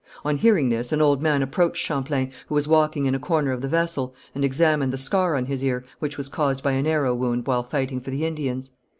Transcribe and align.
On 0.25 0.35
hearing 0.35 0.69
this, 0.69 0.91
an 0.91 0.99
old 0.99 1.21
man 1.21 1.43
approached 1.43 1.85
Champlain, 1.85 2.31
who 2.47 2.55
was 2.55 2.67
walking 2.67 3.05
in 3.05 3.13
a 3.13 3.19
corner 3.19 3.51
of 3.51 3.61
the 3.61 3.67
vessel, 3.67 4.15
and 4.33 4.43
examined 4.43 4.91
the 4.91 4.97
scar 4.97 5.35
on 5.35 5.45
his 5.45 5.63
ear, 5.63 5.85
which 5.99 6.17
was 6.17 6.27
caused 6.27 6.63
by 6.63 6.71
an 6.71 6.87
arrow 6.87 7.13
wound 7.13 7.45
while 7.45 7.61
fighting 7.61 7.99
for 7.99 8.09
the 8.09 8.25
Indians. 8.25 8.71